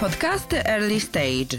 Podcasty 0.00 0.56
Early 0.64 1.00
Stage. 1.00 1.58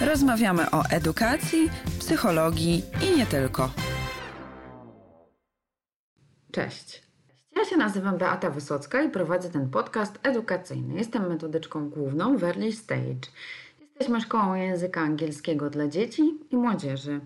Rozmawiamy 0.00 0.70
o 0.70 0.82
edukacji, 0.90 1.70
psychologii 1.98 2.82
i 3.02 3.18
nie 3.18 3.26
tylko. 3.26 3.70
Cześć. 6.52 7.02
Ja 7.56 7.64
się 7.64 7.76
nazywam 7.76 8.18
Beata 8.18 8.50
Wysocka 8.50 9.02
i 9.02 9.08
prowadzę 9.08 9.50
ten 9.50 9.70
podcast 9.70 10.18
edukacyjny. 10.22 10.94
Jestem 10.94 11.28
metodyczką 11.28 11.90
główną 11.90 12.38
w 12.38 12.44
Early 12.44 12.72
Stage. 12.72 13.28
Jesteśmy 13.80 14.20
szkołą 14.20 14.54
języka 14.54 15.00
angielskiego 15.00 15.70
dla 15.70 15.88
dzieci 15.88 16.38
i 16.50 16.56
młodzieży. 16.56 17.20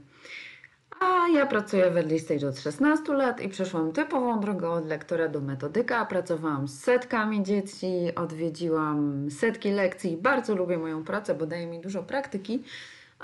A 1.05 1.29
ja 1.29 1.47
pracuję 1.47 1.91
w 1.91 1.97
Early 1.97 2.49
od 2.49 2.59
16 2.59 3.13
lat 3.13 3.43
i 3.43 3.49
przeszłam 3.49 3.93
typową 3.93 4.41
drogę 4.41 4.71
od 4.71 4.87
lektora 4.87 5.29
do 5.29 5.41
metodyka. 5.41 6.07
Pracowałam 6.07 6.69
z 6.69 6.81
setkami 6.81 7.43
dzieci, 7.43 8.15
odwiedziłam 8.17 9.31
setki 9.31 9.71
lekcji. 9.71 10.17
Bardzo 10.17 10.55
lubię 10.55 10.79
moją 10.79 11.05
pracę, 11.05 11.35
bo 11.35 11.47
daje 11.47 11.67
mi 11.67 11.81
dużo 11.81 12.03
praktyki 12.03 12.63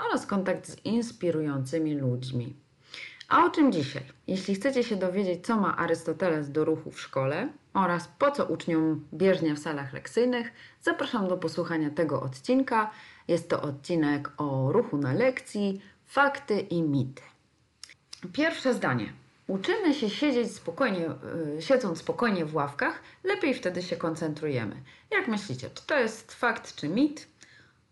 oraz 0.07 0.25
kontakt 0.25 0.67
z 0.67 0.85
inspirującymi 0.85 1.95
ludźmi. 1.95 2.55
A 3.29 3.45
o 3.45 3.49
czym 3.49 3.71
dzisiaj? 3.71 4.03
Jeśli 4.27 4.55
chcecie 4.55 4.83
się 4.83 4.95
dowiedzieć, 4.95 5.45
co 5.45 5.57
ma 5.57 5.77
Arystoteles 5.77 6.51
do 6.51 6.65
ruchu 6.65 6.91
w 6.91 7.01
szkole 7.01 7.49
oraz 7.73 8.07
po 8.19 8.31
co 8.31 8.45
uczniom 8.45 9.05
bieżnia 9.13 9.55
w 9.55 9.59
salach 9.59 9.93
lekcyjnych, 9.93 10.51
zapraszam 10.81 11.27
do 11.27 11.37
posłuchania 11.37 11.89
tego 11.89 12.21
odcinka. 12.21 12.91
Jest 13.27 13.49
to 13.49 13.61
odcinek 13.61 14.31
o 14.37 14.71
ruchu 14.71 14.97
na 14.97 15.13
lekcji, 15.13 15.81
fakty 16.05 16.59
i 16.59 16.81
mity. 16.81 17.30
Pierwsze 18.33 18.73
zdanie. 18.73 19.13
Uczymy 19.47 19.93
się 19.93 20.09
siedzieć 20.09 20.51
spokojnie, 20.51 21.09
yy, 21.55 21.61
siedząc 21.61 21.99
spokojnie 21.99 22.45
w 22.45 22.55
ławkach, 22.55 23.01
lepiej 23.23 23.53
wtedy 23.53 23.83
się 23.83 23.95
koncentrujemy. 23.95 24.75
Jak 25.11 25.27
myślicie, 25.27 25.69
czy 25.69 25.85
to 25.85 25.99
jest 25.99 26.33
fakt 26.33 26.75
czy 26.75 26.89
mit? 26.89 27.27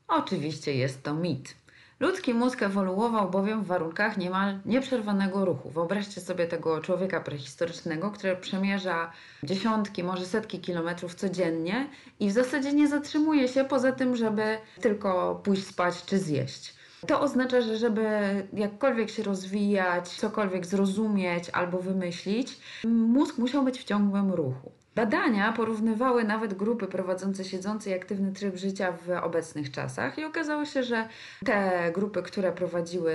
Oczywiście 0.07 0.73
jest 0.73 1.03
to 1.03 1.13
mit. 1.13 1.55
Ludzki 1.99 2.33
mózg 2.33 2.63
ewoluował 2.63 3.29
bowiem 3.29 3.63
w 3.63 3.67
warunkach 3.67 4.17
niemal 4.17 4.59
nieprzerwanego 4.65 5.45
ruchu. 5.45 5.69
Wyobraźcie 5.69 6.21
sobie 6.21 6.47
tego 6.47 6.81
człowieka 6.81 7.21
prehistorycznego, 7.21 8.11
który 8.11 8.35
przemierza 8.35 9.11
dziesiątki, 9.43 10.03
może 10.03 10.25
setki 10.25 10.59
kilometrów 10.59 11.15
codziennie 11.15 11.89
i 12.19 12.29
w 12.29 12.31
zasadzie 12.31 12.73
nie 12.73 12.87
zatrzymuje 12.87 13.47
się 13.47 13.65
poza 13.65 13.91
tym, 13.91 14.15
żeby 14.15 14.57
tylko 14.81 15.41
pójść 15.43 15.67
spać 15.67 16.05
czy 16.05 16.19
zjeść. 16.19 16.78
To 17.07 17.21
oznacza, 17.21 17.61
że 17.61 17.77
żeby 17.77 18.09
jakkolwiek 18.53 19.09
się 19.09 19.23
rozwijać, 19.23 20.09
cokolwiek 20.09 20.65
zrozumieć 20.65 21.49
albo 21.49 21.79
wymyślić, 21.79 22.59
mózg 22.85 23.37
musiał 23.37 23.63
być 23.63 23.79
w 23.79 23.83
ciągłym 23.83 24.31
ruchu. 24.31 24.71
Badania 24.95 25.53
porównywały 25.53 26.23
nawet 26.23 26.53
grupy 26.53 26.87
prowadzące 26.87 27.43
siedzący 27.43 27.89
i 27.89 27.93
aktywny 27.93 28.31
tryb 28.31 28.55
życia 28.55 28.91
w 28.91 29.09
obecnych 29.23 29.71
czasach 29.71 30.17
i 30.17 30.23
okazało 30.23 30.65
się, 30.65 30.83
że 30.83 31.07
te 31.45 31.91
grupy, 31.93 32.21
które 32.23 32.51
prowadziły 32.51 33.13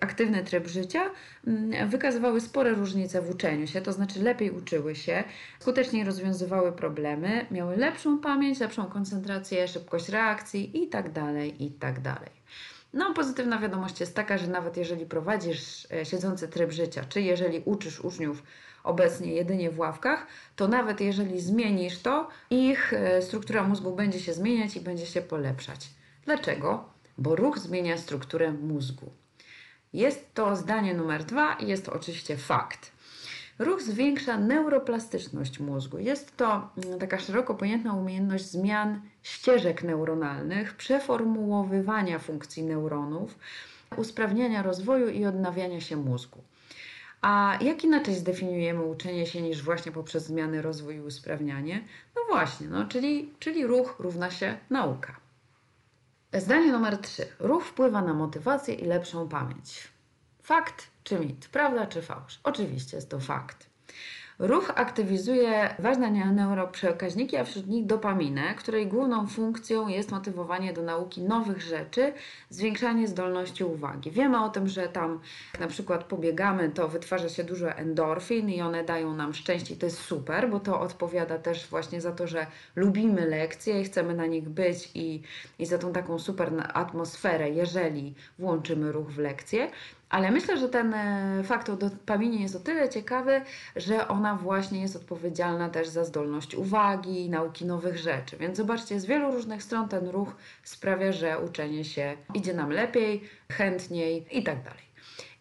aktywny 0.00 0.44
tryb 0.44 0.66
życia, 0.66 1.10
mm, 1.46 1.88
wykazywały 1.88 2.40
spore 2.40 2.70
różnice 2.70 3.22
w 3.22 3.30
uczeniu 3.30 3.66
się, 3.66 3.80
to 3.80 3.92
znaczy 3.92 4.22
lepiej 4.22 4.50
uczyły 4.50 4.94
się, 4.94 5.24
skuteczniej 5.60 6.04
rozwiązywały 6.04 6.72
problemy, 6.72 7.46
miały 7.50 7.76
lepszą 7.76 8.18
pamięć, 8.18 8.60
lepszą 8.60 8.84
koncentrację, 8.84 9.68
szybkość 9.68 10.08
reakcji 10.08 10.80
itd. 10.80 11.10
Tak 11.12 11.60
itd. 11.60 12.16
No, 12.96 13.14
pozytywna 13.14 13.58
wiadomość 13.58 14.00
jest 14.00 14.14
taka, 14.14 14.38
że 14.38 14.46
nawet 14.46 14.76
jeżeli 14.76 15.06
prowadzisz 15.06 15.86
e, 15.92 16.04
siedzący 16.04 16.48
tryb 16.48 16.72
życia, 16.72 17.04
czy 17.08 17.20
jeżeli 17.20 17.62
uczysz 17.64 18.00
uczniów 18.00 18.42
obecnie 18.84 19.32
jedynie 19.32 19.70
w 19.70 19.78
ławkach, 19.78 20.26
to 20.56 20.68
nawet 20.68 21.00
jeżeli 21.00 21.40
zmienisz 21.40 21.98
to, 21.98 22.28
ich 22.50 22.92
e, 22.92 23.22
struktura 23.22 23.62
mózgu 23.62 23.96
będzie 23.96 24.20
się 24.20 24.32
zmieniać 24.32 24.76
i 24.76 24.80
będzie 24.80 25.06
się 25.06 25.22
polepszać. 25.22 25.90
Dlaczego? 26.24 26.84
Bo 27.18 27.36
ruch 27.36 27.58
zmienia 27.58 27.98
strukturę 27.98 28.52
mózgu. 28.52 29.10
Jest 29.92 30.34
to 30.34 30.56
zdanie 30.56 30.94
numer 30.94 31.24
dwa 31.24 31.54
i 31.54 31.66
jest 31.66 31.86
to 31.86 31.92
oczywiście 31.92 32.36
fakt. 32.36 32.92
Ruch 33.58 33.82
zwiększa 33.82 34.38
neuroplastyczność 34.38 35.60
mózgu. 35.60 35.98
Jest 35.98 36.36
to 36.36 36.70
mm, 36.86 36.98
taka 36.98 37.18
szeroko 37.18 37.54
pojętna 37.54 37.94
umiejętność 37.94 38.44
zmian 38.44 39.00
ścieżek 39.22 39.82
neuronalnych, 39.82 40.74
przeformułowywania 40.74 42.18
funkcji 42.18 42.62
neuronów, 42.62 43.38
usprawniania 43.96 44.62
rozwoju 44.62 45.08
i 45.08 45.24
odnawiania 45.24 45.80
się 45.80 45.96
mózgu. 45.96 46.40
A 47.22 47.58
jak 47.60 47.84
inaczej 47.84 48.14
zdefiniujemy 48.14 48.82
uczenie 48.84 49.26
się 49.26 49.42
niż 49.42 49.62
właśnie 49.62 49.92
poprzez 49.92 50.26
zmiany, 50.26 50.62
rozwój 50.62 50.94
i 50.94 51.00
usprawnianie? 51.00 51.84
No 52.16 52.22
właśnie, 52.28 52.68
no, 52.68 52.84
czyli, 52.84 53.34
czyli 53.38 53.66
ruch 53.66 53.96
równa 53.98 54.30
się 54.30 54.58
nauka. 54.70 55.16
Zdanie 56.32 56.72
numer 56.72 56.98
3. 56.98 57.26
Ruch 57.38 57.64
wpływa 57.64 58.02
na 58.02 58.14
motywację 58.14 58.74
i 58.74 58.84
lepszą 58.84 59.28
pamięć. 59.28 59.95
Fakt 60.46 60.90
czy 61.04 61.18
mit? 61.18 61.48
Prawda 61.48 61.86
czy 61.86 62.02
fałsz? 62.02 62.40
Oczywiście 62.44 62.96
jest 62.96 63.10
to 63.10 63.20
fakt. 63.20 63.66
Ruch 64.38 64.72
aktywizuje 64.74 65.74
ważne 65.78 66.10
neuroprzekaźniki, 66.10 67.36
a 67.36 67.44
wśród 67.44 67.66
nich 67.66 67.86
dopaminę, 67.86 68.54
której 68.54 68.86
główną 68.86 69.26
funkcją 69.26 69.88
jest 69.88 70.10
motywowanie 70.10 70.72
do 70.72 70.82
nauki 70.82 71.22
nowych 71.22 71.62
rzeczy, 71.62 72.12
zwiększanie 72.50 73.08
zdolności 73.08 73.64
uwagi. 73.64 74.10
Wiemy 74.10 74.44
o 74.44 74.48
tym, 74.48 74.68
że 74.68 74.88
tam 74.88 75.20
na 75.60 75.66
przykład 75.66 76.04
pobiegamy, 76.04 76.70
to 76.70 76.88
wytwarza 76.88 77.28
się 77.28 77.44
dużo 77.44 77.70
endorfin 77.72 78.50
i 78.50 78.62
one 78.62 78.84
dają 78.84 79.14
nam 79.14 79.34
szczęście 79.34 79.74
i 79.74 79.76
to 79.76 79.86
jest 79.86 79.98
super, 79.98 80.50
bo 80.50 80.60
to 80.60 80.80
odpowiada 80.80 81.38
też 81.38 81.66
właśnie 81.66 82.00
za 82.00 82.12
to, 82.12 82.26
że 82.26 82.46
lubimy 82.76 83.26
lekcje 83.26 83.80
i 83.80 83.84
chcemy 83.84 84.14
na 84.14 84.26
nich 84.26 84.48
być 84.48 84.90
i, 84.94 85.22
i 85.58 85.66
za 85.66 85.78
tą 85.78 85.92
taką 85.92 86.18
super 86.18 86.52
atmosferę, 86.74 87.50
jeżeli 87.50 88.14
włączymy 88.38 88.92
ruch 88.92 89.10
w 89.10 89.18
lekcje. 89.18 89.70
Ale 90.08 90.30
myślę, 90.30 90.56
że 90.58 90.68
ten 90.68 90.94
e, 90.94 91.42
faktor 91.44 91.78
dopaminie 91.78 92.42
jest 92.42 92.56
o 92.56 92.60
tyle 92.60 92.88
ciekawy, 92.88 93.40
że 93.76 94.08
ona 94.08 94.34
właśnie 94.34 94.80
jest 94.80 94.96
odpowiedzialna 94.96 95.68
też 95.68 95.88
za 95.88 96.04
zdolność 96.04 96.54
uwagi, 96.54 97.30
nauki 97.30 97.64
nowych 97.64 97.98
rzeczy. 97.98 98.36
Więc 98.36 98.56
zobaczcie, 98.56 99.00
z 99.00 99.06
wielu 99.06 99.30
różnych 99.30 99.62
stron 99.62 99.88
ten 99.88 100.08
ruch 100.08 100.36
sprawia, 100.62 101.12
że 101.12 101.40
uczenie 101.40 101.84
się 101.84 102.16
idzie 102.34 102.54
nam 102.54 102.70
lepiej, 102.70 103.22
chętniej 103.52 104.26
i 104.30 104.42
tak 104.42 104.62
dalej. 104.62 104.85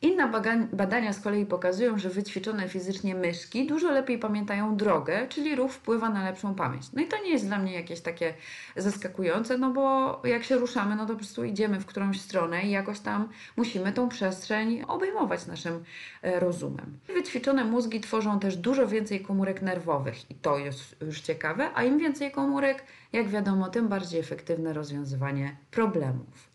Inne 0.02 0.32
badania 0.74 1.14
z 1.14 1.20
kolei 1.20 1.46
pokazują, 1.46 1.98
że 1.98 2.10
wyćwiczone 2.10 2.70
fizycznie 2.70 3.16
myszki 3.16 3.68
dużo 3.68 3.92
lepiej 3.92 4.20
pamiętają 4.20 4.78
drogę, 4.78 5.28
czyli 5.28 5.56
ruch 5.56 5.72
wpływa 5.72 6.10
na 6.10 6.24
lepszą 6.24 6.56
pamięć. 6.56 6.92
No 6.94 7.02
i 7.02 7.08
to 7.08 7.24
nie 7.24 7.30
jest 7.30 7.48
dla 7.48 7.58
mnie 7.58 7.74
jakieś 7.74 8.02
takie 8.02 8.34
zaskakujące, 8.76 9.58
no 9.58 9.72
bo 9.72 10.22
jak 10.24 10.44
się 10.44 10.56
ruszamy, 10.56 10.96
no 10.96 11.06
to 11.06 11.14
po 11.14 11.20
prostu 11.20 11.44
idziemy 11.44 11.80
w 11.80 11.86
którąś 11.86 12.22
stronę 12.22 12.64
i 12.64 12.72
jakoś 12.72 13.00
tam 13.00 13.30
musimy 13.58 13.94
tą 13.94 14.10
przestrzeń 14.10 14.84
obejmować 14.88 15.48
naszym 15.48 15.84
e, 16.22 16.40
rozumem. 16.40 17.00
Wyćwiczone 17.08 17.64
mózgi 17.64 18.02
tworzą 18.02 18.40
też 18.40 18.58
dużo 18.58 18.88
więcej 18.88 19.22
komórek 19.22 19.62
nerwowych 19.62 20.32
i 20.32 20.36
to 20.36 20.58
jest 20.58 20.96
już 21.02 21.22
ciekawe, 21.22 21.70
a 21.76 21.84
im 21.84 21.98
więcej 21.98 22.32
komórek, 22.32 22.84
jak 23.14 23.28
wiadomo, 23.28 23.70
tym 23.70 23.88
bardziej 23.88 24.20
efektywne 24.20 24.74
rozwiązywanie 24.74 25.56
problemów. 25.72 26.55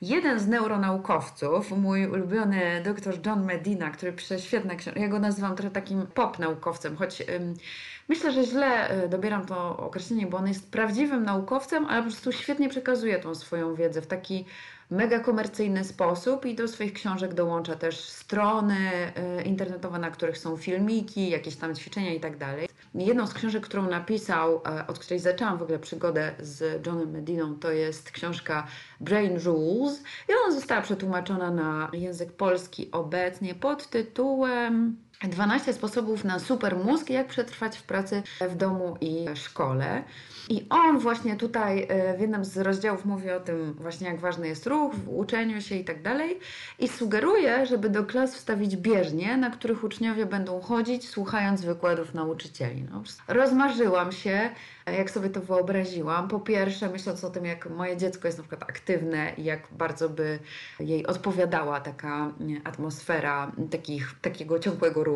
Jeden 0.00 0.40
z 0.40 0.46
neuronaukowców, 0.46 1.70
mój 1.70 2.06
ulubiony 2.06 2.82
dr 2.84 3.26
John 3.26 3.44
Medina, 3.44 3.90
który 3.90 4.12
pisze 4.12 4.38
świetne 4.38 4.76
książki, 4.76 5.00
ja 5.00 5.08
go 5.08 5.18
nazywam 5.18 5.56
trochę 5.56 5.70
takim 5.70 6.06
pop 6.06 6.38
naukowcem, 6.38 6.96
choć 6.96 7.20
ym, 7.20 7.54
myślę, 8.08 8.32
że 8.32 8.44
źle 8.44 9.04
y, 9.04 9.08
dobieram 9.08 9.46
to 9.46 9.76
określenie, 9.76 10.26
bo 10.26 10.36
on 10.38 10.48
jest 10.48 10.72
prawdziwym 10.72 11.24
naukowcem, 11.24 11.86
ale 11.86 12.02
po 12.02 12.08
prostu 12.08 12.32
świetnie 12.32 12.68
przekazuje 12.68 13.18
tą 13.18 13.34
swoją 13.34 13.74
wiedzę 13.74 14.02
w 14.02 14.06
taki 14.06 14.44
mega 14.90 15.20
komercyjny 15.20 15.84
sposób 15.84 16.46
i 16.46 16.54
do 16.54 16.68
swoich 16.68 16.92
książek 16.92 17.34
dołącza 17.34 17.76
też 17.76 18.00
strony 18.00 18.76
y, 19.38 19.42
internetowe, 19.42 19.98
na 19.98 20.10
których 20.10 20.38
są 20.38 20.56
filmiki, 20.56 21.30
jakieś 21.30 21.56
tam 21.56 21.74
ćwiczenia 21.74 22.14
i 22.14 22.20
tak 22.20 22.36
dalej. 22.36 22.68
Jedną 22.94 23.26
z 23.26 23.34
książek, 23.34 23.64
którą 23.64 23.90
napisał, 23.90 24.62
e, 24.66 24.86
od 24.86 24.98
której 24.98 25.18
zaczęłam 25.18 25.58
w 25.58 25.62
ogóle 25.62 25.78
przygodę 25.78 26.34
z 26.38 26.86
Johnem 26.86 27.10
Mediną, 27.10 27.54
to 27.54 27.72
jest 27.72 28.10
książka 28.10 28.66
Brain 29.00 29.38
Rules 29.38 30.02
i 30.28 30.32
ona 30.44 30.54
została 30.54 30.82
przetłumaczona 30.82 31.50
na 31.50 31.90
język 31.92 32.32
polski 32.32 32.90
obecnie 32.92 33.54
pod 33.54 33.90
tytułem 33.90 34.96
12 35.26 35.72
sposobów 35.72 36.24
na 36.24 36.38
super 36.38 36.76
mózg, 36.76 37.10
jak 37.10 37.26
przetrwać 37.26 37.78
w 37.78 37.82
pracy 37.82 38.22
w 38.40 38.56
domu 38.56 38.96
i 39.00 39.26
szkole. 39.34 40.04
I 40.48 40.66
on 40.70 40.98
właśnie 40.98 41.36
tutaj 41.36 41.86
e, 41.88 42.16
w 42.16 42.20
jednym 42.20 42.44
z 42.44 42.58
rozdziałów 42.58 43.04
mówi 43.04 43.30
o 43.30 43.40
tym 43.40 43.72
właśnie, 43.72 44.06
jak 44.06 44.20
ważny 44.20 44.48
jest 44.48 44.66
ruch 44.66 44.94
w 44.94 45.08
uczeniu 45.08 45.60
się 45.60 45.74
i 45.74 45.84
tak 45.84 46.02
dalej. 46.02 46.38
I 46.78 46.88
sugeruje, 46.88 47.66
żeby 47.66 47.90
do 47.90 48.04
klas 48.04 48.34
wstawić 48.34 48.76
bieżnie, 48.76 49.36
na 49.36 49.50
których 49.50 49.84
uczniowie 49.84 50.26
będą 50.26 50.60
chodzić, 50.60 51.08
słuchając 51.08 51.62
wykładów 51.62 52.14
nauczycieli. 52.14 52.84
No, 52.92 53.02
rozmarzyłam 53.28 54.12
się, 54.12 54.50
jak 54.86 55.10
sobie 55.10 55.30
to 55.30 55.40
wyobraziłam. 55.40 56.28
Po 56.28 56.40
pierwsze, 56.40 56.88
myśląc 56.88 57.24
o 57.24 57.30
tym, 57.30 57.44
jak 57.44 57.70
moje 57.70 57.96
dziecko 57.96 58.28
jest 58.28 58.38
na 58.38 58.44
przykład 58.44 58.70
aktywne 58.70 59.32
i 59.36 59.44
jak 59.44 59.68
bardzo 59.70 60.08
by 60.08 60.38
jej 60.80 61.06
odpowiadała 61.06 61.80
taka 61.80 62.32
atmosfera 62.64 63.52
takich, 63.70 64.14
takiego 64.22 64.58
ciągłego 64.58 65.04
ruchu 65.04 65.07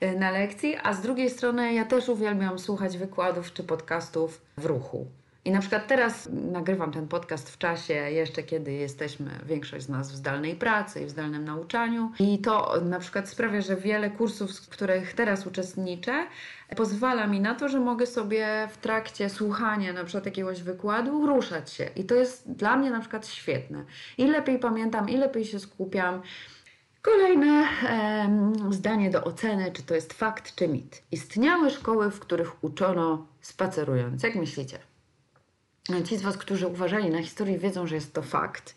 e, 0.00 0.14
na 0.14 0.30
lekcji, 0.30 0.76
a 0.82 0.92
z 0.94 1.00
drugiej 1.00 1.30
strony 1.30 1.74
ja 1.74 1.84
też 1.84 2.08
uwielbiam 2.08 2.58
słuchać 2.58 2.98
wykładów 2.98 3.52
czy 3.52 3.64
podcastów 3.64 4.40
w 4.56 4.64
ruchu. 4.64 5.06
I 5.46 5.50
na 5.50 5.60
przykład 5.60 5.86
teraz 5.86 6.28
nagrywam 6.32 6.92
ten 6.92 7.08
podcast 7.08 7.50
w 7.50 7.58
czasie 7.58 7.94
jeszcze, 7.94 8.42
kiedy 8.42 8.72
jesteśmy, 8.72 9.30
większość 9.46 9.84
z 9.84 9.88
nas 9.88 10.12
w 10.12 10.14
zdalnej 10.14 10.54
pracy 10.54 11.00
i 11.00 11.06
w 11.06 11.10
zdalnym 11.10 11.44
nauczaniu. 11.44 12.12
I 12.18 12.38
to 12.38 12.80
na 12.84 12.98
przykład 12.98 13.28
sprawia, 13.28 13.60
że 13.60 13.76
wiele 13.76 14.10
kursów, 14.10 14.50
w 14.50 14.68
których 14.68 15.14
teraz 15.14 15.46
uczestniczę, 15.46 16.26
pozwala 16.76 17.26
mi 17.26 17.40
na 17.40 17.54
to, 17.54 17.68
że 17.68 17.80
mogę 17.80 18.06
sobie 18.06 18.68
w 18.72 18.76
trakcie 18.76 19.30
słuchania 19.30 19.92
na 19.92 20.04
przykład 20.04 20.26
jakiegoś 20.26 20.62
wykładu 20.62 21.26
ruszać 21.26 21.72
się. 21.72 21.88
I 21.96 22.04
to 22.04 22.14
jest 22.14 22.52
dla 22.52 22.76
mnie 22.76 22.90
na 22.90 23.00
przykład 23.00 23.26
świetne. 23.26 23.84
I 24.18 24.26
lepiej 24.26 24.58
pamiętam, 24.58 25.08
i 25.08 25.16
lepiej 25.16 25.44
się 25.44 25.58
skupiam. 25.58 26.22
Kolejne 27.06 27.68
zdanie 28.70 29.10
do 29.10 29.24
oceny, 29.24 29.72
czy 29.72 29.82
to 29.82 29.94
jest 29.94 30.12
fakt, 30.12 30.54
czy 30.54 30.68
mit. 30.68 31.02
Istniały 31.12 31.70
szkoły, 31.70 32.10
w 32.10 32.20
których 32.20 32.64
uczono 32.64 33.26
spacerując. 33.40 34.22
Jak 34.22 34.34
myślicie? 34.34 34.78
Ci 36.04 36.16
z 36.16 36.22
Was, 36.22 36.36
którzy 36.36 36.66
uważali 36.66 37.10
na 37.10 37.22
historię, 37.22 37.58
wiedzą, 37.58 37.86
że 37.86 37.94
jest 37.94 38.12
to 38.12 38.22
fakt. 38.22 38.74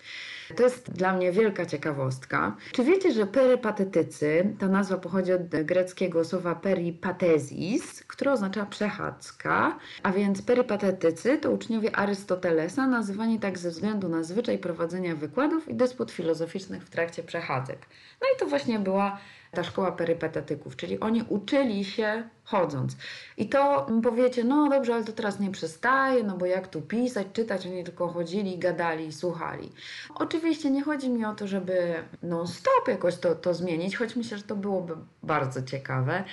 To 0.55 0.63
jest 0.63 0.91
dla 0.91 1.13
mnie 1.13 1.31
wielka 1.31 1.65
ciekawostka. 1.65 2.55
Czy 2.71 2.83
wiecie, 2.83 3.11
że 3.11 3.27
perypatetycy, 3.27 4.55
ta 4.59 4.67
nazwa 4.67 4.97
pochodzi 4.97 5.33
od 5.33 5.41
greckiego 5.47 6.25
słowa 6.25 6.55
peripatesis, 6.55 8.03
które 8.03 8.31
oznacza 8.31 8.65
przechadzka, 8.65 9.77
a 10.03 10.11
więc 10.11 10.41
perypatetycy 10.41 11.37
to 11.37 11.51
uczniowie 11.51 11.95
Arystotelesa, 11.95 12.87
nazywani 12.87 13.39
tak 13.39 13.57
ze 13.57 13.69
względu 13.69 14.09
na 14.09 14.23
zwyczaj 14.23 14.57
prowadzenia 14.57 15.15
wykładów 15.15 15.69
i 15.69 15.75
dysput 15.75 16.11
filozoficznych 16.11 16.83
w 16.83 16.89
trakcie 16.89 17.23
przechadzek. 17.23 17.85
No 18.21 18.27
i 18.35 18.39
to 18.39 18.45
właśnie 18.45 18.79
była 18.79 19.19
ta 19.51 19.63
szkoła 19.63 19.91
perypatetyków, 19.91 20.75
czyli 20.75 20.99
oni 20.99 21.23
uczyli 21.29 21.85
się 21.85 22.29
chodząc. 22.43 22.97
I 23.37 23.49
to 23.49 23.87
powiecie, 24.03 24.43
no 24.43 24.69
dobrze, 24.69 24.93
ale 24.93 25.03
to 25.03 25.11
teraz 25.11 25.39
nie 25.39 25.51
przestaje, 25.51 26.23
no 26.23 26.37
bo 26.37 26.45
jak 26.45 26.67
tu 26.67 26.81
pisać, 26.81 27.27
czytać, 27.33 27.67
oni 27.67 27.83
tylko 27.83 28.07
chodzili, 28.07 28.57
gadali, 28.57 29.13
słuchali. 29.13 29.71
Oczywiście 30.15 30.38
nie 30.71 30.83
chodzi 30.83 31.09
mi 31.09 31.25
o 31.25 31.35
to, 31.35 31.47
żeby 31.47 32.03
non-stop 32.23 32.87
jakoś 32.87 33.17
to, 33.17 33.35
to 33.35 33.53
zmienić, 33.53 33.95
choć 33.95 34.15
myślę, 34.15 34.37
że 34.37 34.43
to 34.43 34.55
byłoby 34.55 34.95
bardzo 35.23 35.61
ciekawe, 35.61 36.23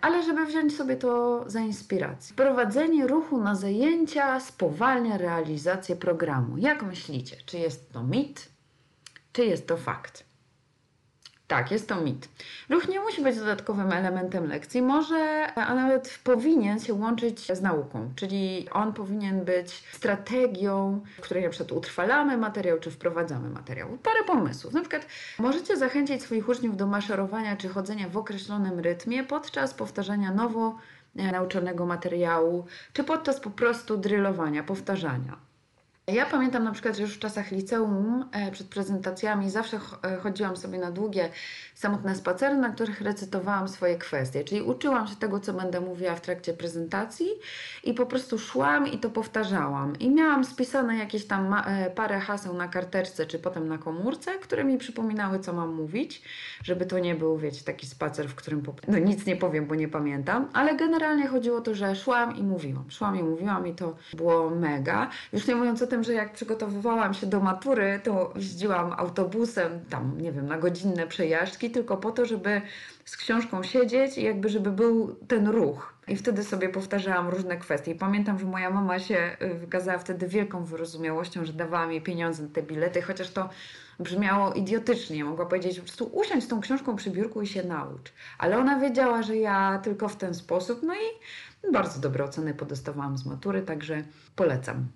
ale 0.00 0.22
żeby 0.22 0.46
wziąć 0.46 0.76
sobie 0.76 0.96
to 0.96 1.44
za 1.46 1.60
inspirację. 1.60 2.32
Wprowadzenie 2.32 3.06
ruchu 3.06 3.38
na 3.38 3.54
zajęcia 3.54 4.40
spowalnia 4.40 5.18
realizację 5.18 5.96
programu. 5.96 6.58
Jak 6.58 6.82
myślicie, 6.82 7.36
czy 7.46 7.58
jest 7.58 7.92
to 7.92 8.02
mit, 8.02 8.48
czy 9.32 9.44
jest 9.44 9.66
to 9.66 9.76
fakt? 9.76 10.25
Tak, 11.48 11.70
jest 11.70 11.88
to 11.88 12.00
mit. 12.00 12.28
Ruch 12.70 12.88
nie 12.88 13.00
musi 13.00 13.22
być 13.22 13.38
dodatkowym 13.38 13.92
elementem 13.92 14.48
lekcji, 14.48 14.82
może, 14.82 15.46
a 15.54 15.74
nawet 15.74 16.18
powinien 16.24 16.80
się 16.80 16.94
łączyć 16.94 17.52
z 17.52 17.62
nauką, 17.62 18.10
czyli 18.16 18.68
on 18.72 18.92
powinien 18.92 19.44
być 19.44 19.84
strategią, 19.92 21.00
w 21.18 21.20
której 21.20 21.44
na 21.44 21.50
przykład 21.50 21.72
utrwalamy 21.72 22.36
materiał, 22.36 22.78
czy 22.78 22.90
wprowadzamy 22.90 23.48
materiał. 23.50 23.88
Parę 24.02 24.24
pomysłów. 24.26 24.72
Na 24.74 24.80
przykład 24.80 25.06
możecie 25.38 25.76
zachęcić 25.76 26.22
swoich 26.22 26.48
uczniów 26.48 26.76
do 26.76 26.86
maszerowania 26.86 27.56
czy 27.56 27.68
chodzenia 27.68 28.08
w 28.08 28.16
określonym 28.16 28.80
rytmie 28.80 29.24
podczas 29.24 29.74
powtarzania 29.74 30.30
nowo 30.34 30.78
e, 31.16 31.32
nauczonego 31.32 31.86
materiału, 31.86 32.66
czy 32.92 33.04
podczas 33.04 33.40
po 33.40 33.50
prostu 33.50 33.96
drylowania, 33.96 34.62
powtarzania. 34.62 35.46
Ja 36.12 36.26
pamiętam 36.26 36.64
na 36.64 36.72
przykład, 36.72 36.96
że 36.96 37.02
już 37.02 37.14
w 37.14 37.18
czasach 37.18 37.50
liceum 37.50 38.24
e, 38.32 38.50
przed 38.50 38.66
prezentacjami 38.66 39.50
zawsze 39.50 39.80
e, 40.02 40.16
chodziłam 40.16 40.56
sobie 40.56 40.78
na 40.78 40.90
długie, 40.90 41.30
samotne 41.74 42.16
spacery, 42.16 42.54
na 42.56 42.70
których 42.70 43.00
recytowałam 43.00 43.68
swoje 43.68 43.98
kwestie, 43.98 44.44
czyli 44.44 44.62
uczyłam 44.62 45.06
się 45.06 45.16
tego, 45.16 45.40
co 45.40 45.52
będę 45.52 45.80
mówiła 45.80 46.14
w 46.14 46.20
trakcie 46.20 46.52
prezentacji 46.52 47.26
i 47.84 47.94
po 47.94 48.06
prostu 48.06 48.38
szłam 48.38 48.86
i 48.86 48.98
to 48.98 49.10
powtarzałam. 49.10 49.98
I 49.98 50.10
miałam 50.10 50.44
spisane 50.44 50.96
jakieś 50.96 51.26
tam 51.26 51.54
e, 51.54 51.90
parę 51.90 52.20
haseł 52.20 52.54
na 52.54 52.68
karteczce 52.68 53.26
czy 53.26 53.38
potem 53.38 53.68
na 53.68 53.78
komórce, 53.78 54.38
które 54.38 54.64
mi 54.64 54.78
przypominały, 54.78 55.38
co 55.38 55.52
mam 55.52 55.74
mówić, 55.74 56.22
żeby 56.64 56.86
to 56.86 56.98
nie 56.98 57.14
był, 57.14 57.38
wiecie, 57.38 57.64
taki 57.64 57.86
spacer, 57.86 58.28
w 58.28 58.34
którym 58.34 58.62
po... 58.62 58.74
no 58.88 58.98
nic 58.98 59.26
nie 59.26 59.36
powiem, 59.36 59.66
bo 59.66 59.74
nie 59.74 59.88
pamiętam, 59.88 60.48
ale 60.52 60.76
generalnie 60.76 61.26
chodziło 61.26 61.58
o 61.58 61.60
to, 61.60 61.74
że 61.74 61.96
szłam 61.96 62.36
i 62.36 62.42
mówiłam. 62.42 62.90
Szłam 62.90 63.16
i 63.16 63.22
mówiłam 63.22 63.66
i 63.66 63.74
to 63.74 63.96
było 64.14 64.50
mega. 64.50 65.10
Już 65.32 65.46
nie 65.46 65.56
mówiąc 65.56 65.82
o 65.82 65.86
tym, 65.86 65.95
tym, 65.96 66.04
że 66.04 66.12
jak 66.12 66.32
przygotowywałam 66.32 67.14
się 67.14 67.26
do 67.26 67.40
matury, 67.40 68.00
to 68.04 68.32
jeździłam 68.34 68.92
autobusem, 68.96 69.80
tam 69.90 70.20
nie 70.20 70.32
wiem, 70.32 70.46
na 70.46 70.58
godzinne 70.58 71.06
przejażdżki, 71.06 71.70
tylko 71.70 71.96
po 71.96 72.10
to, 72.10 72.26
żeby 72.26 72.62
z 73.04 73.16
książką 73.16 73.62
siedzieć 73.62 74.18
i 74.18 74.22
jakby, 74.22 74.48
żeby 74.48 74.70
był 74.72 75.16
ten 75.28 75.48
ruch. 75.48 75.94
I 76.08 76.16
wtedy 76.16 76.44
sobie 76.44 76.68
powtarzałam 76.68 77.28
różne 77.28 77.56
kwestie. 77.56 77.92
I 77.92 77.94
pamiętam, 77.94 78.38
że 78.38 78.46
moja 78.46 78.70
mama 78.70 78.98
się 78.98 79.36
y, 79.42 79.54
wykazała 79.54 79.98
wtedy 79.98 80.28
wielką 80.28 80.64
wyrozumiałością, 80.64 81.44
że 81.44 81.52
dawała 81.52 81.86
mi 81.86 82.00
pieniądze 82.00 82.42
na 82.42 82.48
te 82.48 82.62
bilety, 82.62 83.02
chociaż 83.02 83.30
to 83.30 83.48
brzmiało 84.00 84.52
idiotycznie. 84.52 85.24
Mogła 85.24 85.46
powiedzieć 85.46 85.76
po 85.76 85.82
prostu 85.82 86.10
usiądź 86.12 86.44
z 86.44 86.48
tą 86.48 86.60
książką 86.60 86.96
przy 86.96 87.10
biurku 87.10 87.42
i 87.42 87.46
się 87.46 87.64
naucz. 87.64 88.12
Ale 88.38 88.58
ona 88.58 88.78
wiedziała, 88.78 89.22
że 89.22 89.36
ja 89.36 89.80
tylko 89.84 90.08
w 90.08 90.16
ten 90.16 90.34
sposób, 90.34 90.82
no 90.82 90.94
i 90.94 91.72
bardzo 91.72 92.00
dobre 92.00 92.24
oceny 92.24 92.54
podostawałam 92.54 93.18
z 93.18 93.26
matury, 93.26 93.62
także 93.62 94.04
polecam. 94.36 94.86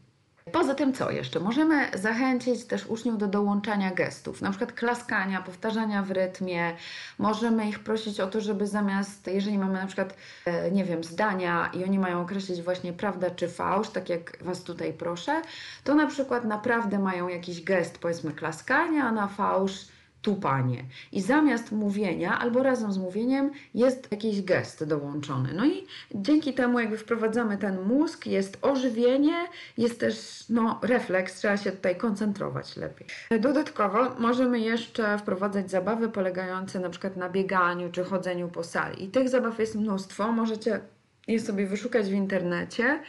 Poza 0.53 0.75
tym 0.75 0.93
co 0.93 1.11
jeszcze? 1.11 1.41
Możemy 1.41 1.91
zachęcić 1.95 2.65
też 2.65 2.87
uczniów 2.87 3.19
do 3.19 3.27
dołączania 3.27 3.91
gestów, 3.91 4.43
na 4.43 4.51
przykład 4.51 4.73
klaskania, 4.73 5.43
powtarzania 5.43 6.03
w 6.03 6.11
rytmie. 6.11 6.77
Możemy 7.19 7.69
ich 7.69 7.79
prosić 7.79 8.21
o 8.21 8.27
to, 8.27 8.41
żeby 8.41 8.67
zamiast, 8.67 9.27
jeżeli 9.27 9.59
mamy 9.59 9.73
na 9.73 9.87
przykład, 9.87 10.17
e, 10.45 10.71
nie 10.71 10.85
wiem, 10.85 11.05
zdania 11.05 11.71
i 11.75 11.85
oni 11.85 11.99
mają 11.99 12.21
określić 12.21 12.63
właśnie 12.63 12.93
prawda 12.93 13.31
czy 13.31 13.49
fałsz, 13.49 13.89
tak 13.89 14.09
jak 14.09 14.39
Was 14.41 14.63
tutaj 14.63 14.93
proszę, 14.93 15.43
to 15.85 15.95
na 15.95 16.07
przykład 16.07 16.45
naprawdę 16.45 16.99
mają 16.99 17.29
jakiś 17.29 17.65
gest, 17.65 17.99
powiedzmy 17.99 18.33
klaskania, 18.33 19.05
a 19.05 19.13
na 19.13 19.29
fałsz 19.29 19.87
tupanie. 20.23 20.85
I 21.13 21.21
zamiast 21.21 21.73
mówienia, 21.73 22.39
albo 22.39 22.63
razem 22.63 22.93
z 22.93 22.99
mówieniem, 22.99 23.51
jest 23.75 24.09
jakiś 24.11 24.43
gest 24.43 24.85
dołączony. 24.85 25.49
No 25.55 25.67
i 25.67 25.87
dzięki 26.15 26.55
temu, 26.55 26.81
jakby 26.81 26.99
wprowadzamy 26.99 27.59
ten 27.59 27.83
mózg, 27.83 28.27
jest 28.27 28.59
ożywienie, 28.63 29.35
jest 29.79 30.01
też 30.01 30.45
no, 30.49 30.81
refleks, 30.83 31.35
trzeba 31.35 31.57
się 31.57 31.73
tutaj 31.73 31.97
koncentrować 31.97 32.77
lepiej. 32.77 33.07
Dodatkowo 33.41 34.15
możemy 34.19 34.61
jeszcze 34.61 35.19
wprowadzać 35.19 35.71
zabawy 35.71 36.09
polegające 36.09 36.81
na 36.81 36.91
przykład 36.91 37.17
na 37.17 37.29
bieganiu 37.29 37.93
czy 37.93 38.05
chodzeniu 38.05 38.49
po 38.49 38.65
sali. 38.65 39.05
I 39.05 39.09
tych 39.09 39.29
zabaw 39.29 39.59
jest 39.59 39.75
mnóstwo, 39.75 40.33
możecie 40.33 40.81
je 41.29 41.41
sobie 41.41 41.67
wyszukać 41.67 42.07
w 42.07 42.13
internecie. 42.13 43.01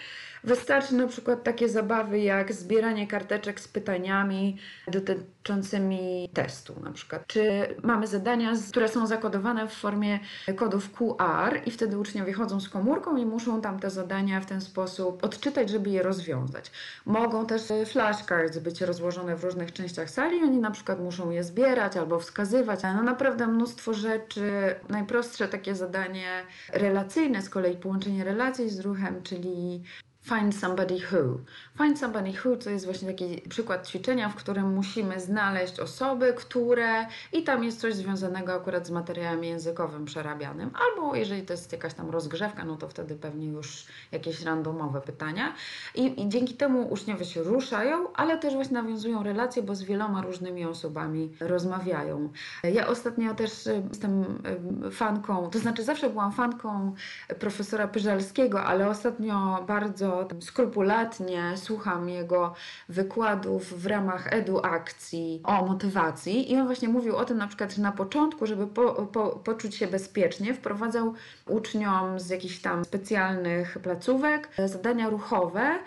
Wystarczy 0.43 0.95
na 0.95 1.07
przykład 1.07 1.43
takie 1.43 1.69
zabawy 1.69 2.19
jak 2.19 2.53
zbieranie 2.53 3.07
karteczek 3.07 3.59
z 3.59 3.67
pytaniami 3.67 4.57
dotyczącymi 4.87 6.29
testu 6.33 6.75
na 6.83 6.91
przykład. 6.91 7.27
Czy 7.27 7.41
mamy 7.83 8.07
zadania, 8.07 8.53
które 8.69 8.89
są 8.89 9.07
zakodowane 9.07 9.67
w 9.67 9.73
formie 9.73 10.19
kodów 10.55 10.91
QR 10.91 11.59
i 11.65 11.71
wtedy 11.71 11.97
uczniowie 11.97 12.33
chodzą 12.33 12.59
z 12.59 12.69
komórką 12.69 13.17
i 13.17 13.25
muszą 13.25 13.61
tam 13.61 13.79
te 13.79 13.89
zadania 13.89 14.41
w 14.41 14.45
ten 14.45 14.61
sposób 14.61 15.23
odczytać, 15.23 15.69
żeby 15.69 15.89
je 15.89 16.03
rozwiązać. 16.03 16.71
Mogą 17.05 17.45
też 17.45 17.61
flashcards 17.85 18.57
być 18.57 18.81
rozłożone 18.81 19.35
w 19.35 19.43
różnych 19.43 19.73
częściach 19.73 20.09
sali 20.09 20.43
oni 20.43 20.57
na 20.57 20.71
przykład 20.71 20.99
muszą 20.99 21.29
je 21.29 21.43
zbierać 21.43 21.97
albo 21.97 22.19
wskazywać. 22.19 22.79
No 22.83 23.03
naprawdę 23.03 23.47
mnóstwo 23.47 23.93
rzeczy. 23.93 24.75
Najprostsze 24.89 25.47
takie 25.47 25.75
zadanie 25.75 26.27
relacyjne, 26.73 27.41
z 27.41 27.49
kolei 27.49 27.77
połączenie 27.77 28.23
relacji 28.23 28.69
z 28.69 28.79
ruchem, 28.79 29.23
czyli 29.23 29.83
Find 30.23 30.55
somebody 30.55 30.99
who. 31.11 31.39
Find 31.77 31.99
somebody 31.99 32.31
who 32.45 32.55
to 32.55 32.69
jest 32.69 32.85
właśnie 32.85 33.07
taki 33.07 33.41
przykład 33.49 33.87
ćwiczenia, 33.87 34.29
w 34.29 34.35
którym 34.35 34.73
musimy 34.73 35.19
znaleźć 35.19 35.79
osoby, 35.79 36.33
które 36.33 37.05
i 37.33 37.43
tam 37.43 37.63
jest 37.63 37.79
coś 37.79 37.93
związanego 37.93 38.53
akurat 38.53 38.87
z 38.87 38.91
materiałem 38.91 39.43
językowym 39.43 40.05
przerabianym, 40.05 40.71
albo 40.73 41.15
jeżeli 41.15 41.41
to 41.41 41.53
jest 41.53 41.71
jakaś 41.71 41.93
tam 41.93 42.09
rozgrzewka, 42.09 42.65
no 42.65 42.75
to 42.75 42.87
wtedy 42.87 43.15
pewnie 43.15 43.47
już 43.47 43.85
jakieś 44.11 44.41
randomowe 44.41 45.01
pytania. 45.01 45.53
I, 45.95 46.21
i 46.21 46.29
dzięki 46.29 46.53
temu 46.53 46.93
uczniowie 46.93 47.25
się 47.25 47.43
ruszają, 47.43 48.13
ale 48.13 48.37
też 48.37 48.53
właśnie 48.53 48.73
nawiązują 48.73 49.23
relacje, 49.23 49.63
bo 49.63 49.75
z 49.75 49.83
wieloma 49.83 50.21
różnymi 50.21 50.65
osobami 50.65 51.31
rozmawiają. 51.39 52.29
Ja 52.63 52.87
ostatnio 52.87 53.35
też 53.35 53.67
y, 53.67 53.83
jestem 53.89 54.41
y, 54.85 54.91
fanką, 54.91 55.49
to 55.49 55.59
znaczy 55.59 55.83
zawsze 55.83 56.09
byłam 56.09 56.31
fanką 56.31 56.93
profesora 57.39 57.87
Pyżalskiego, 57.87 58.63
ale 58.63 58.89
ostatnio 58.89 59.63
bardzo 59.67 60.10
skrupulatnie 60.39 61.53
słucham 61.55 62.09
jego 62.09 62.53
wykładów 62.89 63.81
w 63.81 63.85
ramach 63.85 64.33
eduakcji 64.33 65.41
o 65.43 65.65
motywacji 65.65 66.51
i 66.51 66.57
on 66.57 66.65
właśnie 66.65 66.87
mówił 66.87 67.15
o 67.15 67.25
tym 67.25 67.37
na 67.37 67.47
przykład, 67.47 67.73
że 67.73 67.81
na 67.81 67.91
początku, 67.91 68.45
żeby 68.45 68.67
po, 68.67 68.91
po, 69.05 69.29
poczuć 69.29 69.75
się 69.75 69.87
bezpiecznie, 69.87 70.53
wprowadzał 70.53 71.13
uczniom 71.47 72.19
z 72.19 72.29
jakichś 72.29 72.59
tam 72.59 72.85
specjalnych 72.85 73.77
placówek 73.83 74.49
zadania 74.65 75.09
ruchowe, 75.09 75.79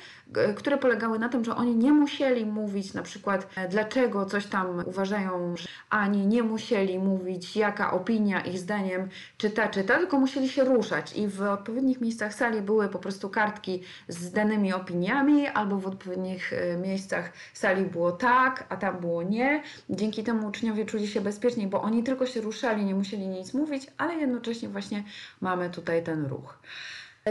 które 0.57 0.79
polegały 0.79 1.19
na 1.19 1.29
tym, 1.29 1.45
że 1.45 1.57
oni 1.57 1.77
nie 1.77 1.93
musieli 1.93 2.47
mówić 2.47 2.95
na 2.95 3.03
przykład 3.03 3.49
dlaczego 3.71 4.27
coś 4.27 4.47
tam 4.47 4.83
uważają, 4.87 5.55
ani 5.91 6.27
nie 6.27 6.43
musieli 6.43 6.99
mówić 6.99 7.57
jaka 7.57 7.93
opinia 7.93 8.41
ich 8.41 8.59
zdaniem 8.59 9.09
czyta, 9.39 9.69
czyta, 9.69 9.99
tylko 9.99 10.19
musieli 10.19 10.49
się 10.49 10.65
ruszać 10.65 11.17
i 11.17 11.29
w 11.29 11.43
odpowiednich 11.43 12.01
miejscach 12.01 12.35
sali 12.35 12.63
były 12.63 12.89
po 12.89 12.99
prostu 12.99 13.31
kartki 13.31 13.83
z 14.09 14.33
danymi 14.33 14.73
opiniami, 14.73 15.47
albo 15.47 15.79
w 15.79 15.87
odpowiednich 15.87 16.53
e, 16.53 16.77
miejscach 16.77 17.33
sali 17.53 17.85
było 17.85 18.13
tak, 18.13 18.67
a 18.69 18.77
tam 18.77 19.01
było 19.01 19.23
nie. 19.23 19.63
Dzięki 19.91 20.25
temu 20.25 20.49
uczniowie 20.49 20.85
czuli 20.85 21.09
się 21.09 21.21
bezpieczniej, 21.21 21.67
bo 21.67 21.83
oni 21.83 22.03
tylko 22.03 22.27
się 22.27 22.41
ruszali, 22.41 22.85
nie 22.85 22.95
musieli 22.95 23.27
nic 23.27 23.55
mówić, 23.55 23.87
ale 23.99 24.15
jednocześnie 24.15 24.69
właśnie 24.69 25.05
mamy 25.41 25.71
tutaj 25.71 26.03
ten 26.03 26.27
ruch. 26.27 26.59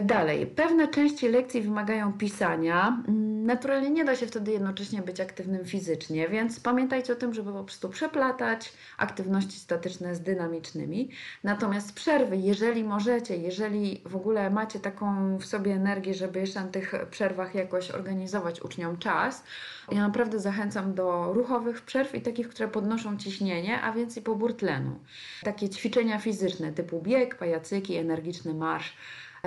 Dalej, 0.01 0.47
pewne 0.47 0.87
części 0.87 1.29
lekcji 1.29 1.61
wymagają 1.61 2.13
pisania. 2.13 3.03
Naturalnie 3.43 3.89
nie 3.89 4.05
da 4.05 4.15
się 4.15 4.27
wtedy 4.27 4.51
jednocześnie 4.51 5.01
być 5.01 5.21
aktywnym 5.21 5.65
fizycznie, 5.65 6.29
więc 6.29 6.59
pamiętajcie 6.59 7.13
o 7.13 7.15
tym, 7.15 7.33
żeby 7.33 7.53
po 7.53 7.63
prostu 7.63 7.89
przeplatać 7.89 8.73
aktywności 8.97 9.59
statyczne 9.59 10.15
z 10.15 10.21
dynamicznymi. 10.21 11.09
Natomiast 11.43 11.93
przerwy, 11.95 12.37
jeżeli 12.37 12.83
możecie, 12.83 13.37
jeżeli 13.37 14.01
w 14.05 14.15
ogóle 14.15 14.49
macie 14.49 14.79
taką 14.79 15.37
w 15.37 15.45
sobie 15.45 15.73
energię, 15.73 16.13
żeby 16.13 16.39
jeszcze 16.39 16.61
na 16.61 16.67
tych 16.67 16.93
przerwach 17.09 17.55
jakoś 17.55 17.91
organizować 17.91 18.61
uczniom 18.61 18.97
czas, 18.97 19.43
ja 19.91 20.01
naprawdę 20.01 20.39
zachęcam 20.39 20.93
do 20.93 21.33
ruchowych 21.33 21.81
przerw 21.81 22.15
i 22.15 22.21
takich, 22.21 22.49
które 22.49 22.67
podnoszą 22.67 23.17
ciśnienie, 23.17 23.81
a 23.81 23.91
więc 23.91 24.17
i 24.17 24.21
pobór 24.21 24.57
tlenu. 24.57 24.99
Takie 25.43 25.69
ćwiczenia 25.69 26.19
fizyczne 26.19 26.71
typu 26.71 27.01
bieg, 27.01 27.35
pajacyki, 27.35 27.95
energiczny 27.95 28.53
marsz 28.53 28.97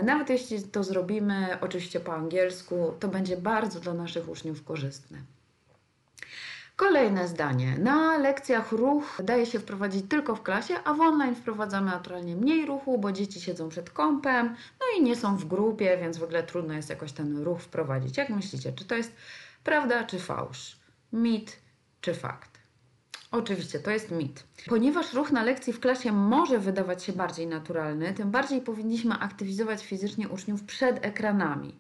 nawet 0.03 0.31
jeśli 0.31 0.63
to 0.63 0.85
zrobimy 0.85 1.59
oczywiście 1.61 2.01
po 2.01 2.15
angielsku, 2.15 2.95
to 3.01 3.09
będzie 3.09 3.37
bardzo 3.37 3.81
dla 3.81 3.95
naszych 3.95 4.29
uczniów 4.29 4.65
korzystne. 4.65 5.19
Kolejne 6.77 7.29
zdanie. 7.29 7.79
Na 7.79 8.19
lekcjach 8.19 8.73
ruch 8.73 9.21
daje 9.25 9.47
się 9.47 9.59
wprowadzić 9.59 10.05
tylko 10.09 10.37
w 10.37 10.43
klasie, 10.43 10.75
a 10.85 10.95
w 10.95 11.01
online 11.01 11.35
wprowadzamy 11.35 11.91
naturalnie 11.91 12.37
mniej 12.37 12.67
ruchu, 12.67 12.99
bo 12.99 13.13
dzieci 13.13 13.41
siedzą 13.41 13.69
przed 13.69 13.91
kąpem, 13.91 14.57
no 14.81 14.87
i 14.99 15.03
nie 15.03 15.17
są 15.17 15.37
w 15.37 15.45
grupie, 15.45 15.99
więc 16.01 16.19
w 16.19 16.23
ogóle 16.23 16.43
trudno 16.43 16.75
jest 16.75 16.91
jakoś 16.91 17.13
ten 17.13 17.43
ruch 17.43 17.61
wprowadzić. 17.61 18.17
Jak 18.17 18.31
myślicie, 18.31 18.73
czy 18.73 18.85
to 18.85 18.95
jest 18.95 19.13
prawda 19.65 20.05
czy 20.05 20.19
fałsz? 20.19 20.77
Mit 21.13 21.59
czy 22.01 22.15
fakt? 22.15 22.56
Oczywiście, 23.31 23.79
to 23.79 23.91
jest 23.91 24.11
mit. 24.11 24.45
Ponieważ 24.67 25.13
ruch 25.13 25.33
na 25.33 25.43
lekcji 25.43 25.73
w 25.73 25.81
klasie 25.81 26.13
może 26.13 26.59
wydawać 26.59 27.05
się 27.05 27.13
bardziej 27.13 27.47
naturalny, 27.47 28.15
tym 28.15 28.31
bardziej 28.31 28.61
powinniśmy 28.61 29.15
aktywizować 29.15 29.85
fizycznie 29.85 30.29
uczniów 30.29 30.65
przed 30.65 31.05
ekranami. 31.05 31.75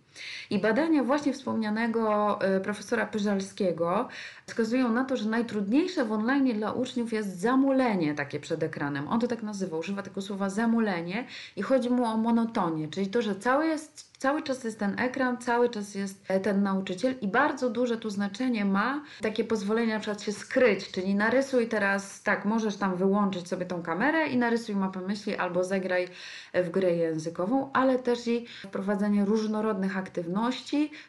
I 0.50 0.58
badania 0.58 1.04
właśnie 1.04 1.32
wspomnianego 1.32 2.38
e, 2.40 2.60
profesora 2.60 3.06
Pyżalskiego 3.06 4.08
wskazują 4.46 4.92
na 4.92 5.04
to, 5.04 5.16
że 5.16 5.28
najtrudniejsze 5.28 6.04
w 6.04 6.12
online 6.12 6.54
dla 6.54 6.72
uczniów 6.72 7.12
jest 7.12 7.40
zamulenie 7.40 8.14
takie 8.14 8.40
przed 8.40 8.62
ekranem. 8.62 9.08
On 9.08 9.20
to 9.20 9.28
tak 9.28 9.42
nazywa, 9.42 9.76
używa 9.76 10.02
tego 10.02 10.22
słowa 10.22 10.50
zamulenie 10.50 11.26
i 11.56 11.62
chodzi 11.62 11.90
mu 11.90 12.04
o 12.04 12.16
monotonię, 12.16 12.88
czyli 12.88 13.06
to, 13.06 13.22
że 13.22 13.36
cały 13.36 13.66
jest 13.66 14.16
Cały 14.18 14.42
czas 14.42 14.64
jest 14.64 14.78
ten 14.78 15.00
ekran, 15.00 15.38
cały 15.38 15.70
czas 15.70 15.94
jest 15.94 16.24
e, 16.28 16.40
ten 16.40 16.62
nauczyciel 16.62 17.14
i 17.20 17.28
bardzo 17.28 17.70
duże 17.70 17.96
tu 17.96 18.10
znaczenie 18.10 18.64
ma 18.64 19.02
takie 19.20 19.44
pozwolenie 19.44 19.94
na 19.94 20.00
przykład 20.00 20.22
się 20.22 20.32
skryć, 20.32 20.90
czyli 20.90 21.14
narysuj 21.14 21.68
teraz, 21.68 22.22
tak, 22.22 22.44
możesz 22.44 22.76
tam 22.76 22.96
wyłączyć 22.96 23.48
sobie 23.48 23.66
tą 23.66 23.82
kamerę 23.82 24.26
i 24.26 24.36
narysuj 24.36 24.76
mapę 24.76 25.00
myśli 25.00 25.36
albo 25.36 25.64
zagraj 25.64 26.08
w 26.54 26.70
grę 26.70 26.92
językową, 26.92 27.70
ale 27.72 27.98
też 27.98 28.26
i 28.26 28.46
wprowadzenie 28.64 29.24
różnorodnych 29.24 29.96
aktywności, 29.96 30.05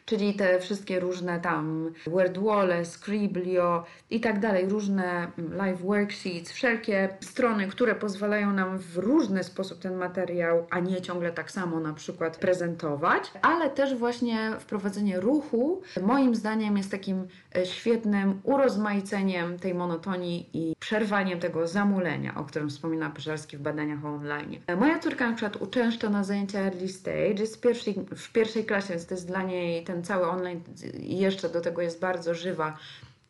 czyli 0.06 0.34
te 0.34 0.60
wszystkie 0.60 1.00
różne 1.00 1.40
tam 1.40 1.92
WordWall, 2.06 2.84
Scriblio 2.84 3.84
i 4.10 4.20
tak 4.20 4.40
dalej, 4.40 4.68
różne 4.68 5.32
live 5.50 5.80
worksheets, 5.82 6.52
wszelkie 6.52 7.08
strony, 7.20 7.66
które 7.66 7.94
pozwalają 7.94 8.52
nam 8.52 8.78
w 8.78 8.96
różny 8.96 9.44
sposób 9.44 9.78
ten 9.78 9.96
materiał, 9.96 10.66
a 10.70 10.80
nie 10.80 11.00
ciągle 11.00 11.32
tak 11.32 11.50
samo 11.50 11.80
na 11.80 11.92
przykład 11.92 12.36
prezentować, 12.36 13.32
ale 13.42 13.70
też 13.70 13.94
właśnie 13.94 14.50
wprowadzenie 14.58 15.20
ruchu 15.20 15.82
moim 16.02 16.34
zdaniem 16.34 16.76
jest 16.76 16.90
takim 16.90 17.28
e, 17.56 17.66
świetnym 17.66 18.40
urozmaiceniem 18.42 19.58
tej 19.58 19.74
monotonii 19.74 20.50
i 20.52 20.74
przerwaniem 20.78 21.40
tego 21.40 21.66
zamulenia, 21.66 22.34
o 22.34 22.44
którym 22.44 22.68
wspomina 22.68 23.10
Pyżalski 23.10 23.56
w 23.56 23.60
badaniach 23.60 24.04
online. 24.04 24.56
E, 24.66 24.76
moja 24.76 24.98
córka 24.98 25.30
na 25.30 25.36
przykład 25.36 25.62
uczęszcza 25.62 26.10
na 26.10 26.24
zajęcia 26.24 26.60
early 26.60 26.88
stage, 26.88 27.40
jest 27.40 27.56
w 27.56 27.60
pierwszej, 27.60 27.94
w 28.16 28.32
pierwszej 28.32 28.64
klasie, 28.64 28.87
więc 28.88 29.06
to 29.06 29.14
jest 29.14 29.26
dla 29.26 29.42
niej 29.42 29.84
ten 29.84 30.04
cały 30.04 30.26
online 30.26 30.60
i 30.98 31.18
jeszcze 31.18 31.48
do 31.48 31.60
tego 31.60 31.82
jest 31.82 32.00
bardzo 32.00 32.34
żywa 32.34 32.78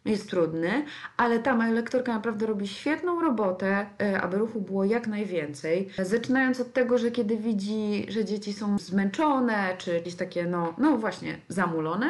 jest 0.04 0.30
trudny, 0.30 0.84
ale 1.16 1.38
ta 1.38 1.54
moja 1.54 1.70
lektorka 1.70 2.12
naprawdę 2.12 2.46
robi 2.46 2.68
świetną 2.68 3.20
robotę, 3.20 3.86
e, 4.02 4.20
aby 4.20 4.38
ruchu 4.38 4.60
było 4.60 4.84
jak 4.84 5.06
najwięcej. 5.06 5.88
Zaczynając 6.02 6.60
od 6.60 6.72
tego, 6.72 6.98
że 6.98 7.10
kiedy 7.10 7.36
widzi, 7.36 8.06
że 8.08 8.24
dzieci 8.24 8.52
są 8.52 8.78
zmęczone, 8.78 9.74
czy 9.78 9.94
jakieś 9.94 10.14
takie, 10.14 10.46
no, 10.46 10.74
no 10.78 10.98
właśnie, 10.98 11.38
zamulone, 11.48 12.06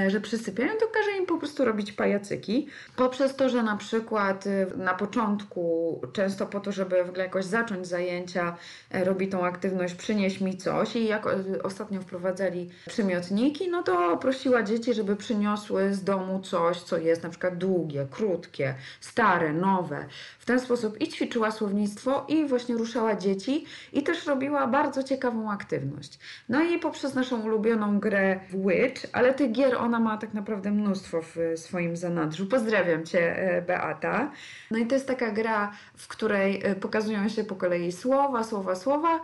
e, 0.00 0.10
że 0.10 0.20
przysypiają, 0.20 0.72
to 0.80 0.86
każe 0.86 1.10
im 1.18 1.26
po 1.26 1.38
prostu 1.38 1.64
robić 1.64 1.92
pajacyki. 1.92 2.68
Poprzez 2.96 3.36
to, 3.36 3.48
że 3.48 3.62
na 3.62 3.76
przykład 3.76 4.46
e, 4.46 4.76
na 4.76 4.94
początku, 4.94 6.00
często 6.12 6.46
po 6.46 6.60
to, 6.60 6.72
żeby 6.72 7.04
w 7.04 7.08
ogóle 7.08 7.24
jakoś 7.24 7.44
zacząć 7.44 7.86
zajęcia, 7.86 8.56
robi 8.90 9.28
tą 9.28 9.44
aktywność 9.44 9.94
przynieś 9.94 10.40
mi 10.40 10.56
coś 10.56 10.96
i 10.96 11.06
jak 11.06 11.26
ostatnio 11.62 12.00
wprowadzali 12.00 12.70
przymiotniki, 12.88 13.70
no 13.70 13.82
to 13.82 14.16
prosiła 14.16 14.62
dzieci, 14.62 14.94
żeby 14.94 15.16
przyniosły 15.16 15.94
z 15.94 16.04
domu 16.04 16.40
coś, 16.40 16.82
co 16.82 16.98
jest 16.98 17.25
na 17.26 17.30
przykład 17.30 17.58
długie, 17.58 18.06
krótkie, 18.10 18.74
stare, 19.00 19.52
nowe. 19.52 20.06
W 20.38 20.44
ten 20.44 20.60
sposób 20.60 21.00
i 21.00 21.08
ćwiczyła 21.08 21.50
słownictwo, 21.50 22.24
i 22.28 22.46
właśnie 22.46 22.74
ruszała 22.74 23.16
dzieci, 23.16 23.64
i 23.92 24.02
też 24.02 24.26
robiła 24.26 24.66
bardzo 24.66 25.02
ciekawą 25.02 25.52
aktywność. 25.52 26.18
No 26.48 26.62
i 26.62 26.78
poprzez 26.78 27.14
naszą 27.14 27.40
ulubioną 27.40 28.00
grę 28.00 28.40
Witch, 28.50 29.06
ale 29.12 29.34
tych 29.34 29.52
gier 29.52 29.76
ona 29.76 30.00
ma 30.00 30.16
tak 30.16 30.34
naprawdę 30.34 30.70
mnóstwo 30.70 31.22
w 31.22 31.36
swoim 31.56 31.96
zanadrzu. 31.96 32.46
Pozdrawiam 32.46 33.04
Cię, 33.04 33.36
e, 33.38 33.62
Beata. 33.62 34.30
No 34.70 34.78
i 34.78 34.86
to 34.86 34.94
jest 34.94 35.06
taka 35.06 35.30
gra, 35.30 35.72
w 35.96 36.08
której 36.08 36.60
e, 36.64 36.74
pokazują 36.74 37.28
się 37.28 37.44
po 37.44 37.56
kolei 37.56 37.92
słowa, 37.92 38.44
słowa, 38.44 38.74
słowa 38.74 39.20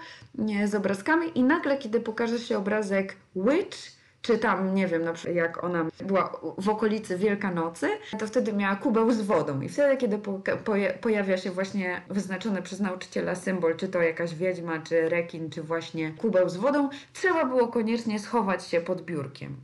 z 0.64 0.74
obrazkami, 0.74 1.26
i 1.34 1.42
nagle, 1.42 1.78
kiedy 1.78 2.00
pokaże 2.00 2.38
się 2.38 2.58
obrazek 2.58 3.16
Witch, 3.36 4.01
czy 4.22 4.38
tam, 4.38 4.74
nie 4.74 4.86
wiem, 4.86 5.04
na 5.04 5.12
przykład 5.12 5.36
jak 5.36 5.64
ona 5.64 5.84
była 6.04 6.40
w 6.58 6.68
okolicy 6.68 7.18
Wielkanocy, 7.18 7.88
to 8.18 8.26
wtedy 8.26 8.52
miała 8.52 8.76
kubeł 8.76 9.12
z 9.12 9.20
wodą 9.20 9.60
i 9.60 9.68
wtedy, 9.68 9.96
kiedy 9.96 10.18
po, 10.18 10.32
po, 10.64 10.72
pojawia 11.00 11.36
się 11.36 11.50
właśnie 11.50 12.02
wyznaczony 12.08 12.62
przez 12.62 12.80
nauczyciela 12.80 13.34
symbol, 13.34 13.76
czy 13.76 13.88
to 13.88 14.02
jakaś 14.02 14.34
wiedźma, 14.34 14.78
czy 14.78 15.08
rekin, 15.08 15.50
czy 15.50 15.62
właśnie 15.62 16.10
kubeł 16.10 16.48
z 16.48 16.56
wodą, 16.56 16.88
trzeba 17.12 17.44
było 17.44 17.68
koniecznie 17.68 18.18
schować 18.18 18.66
się 18.66 18.80
pod 18.80 19.02
biurkiem. 19.02 19.56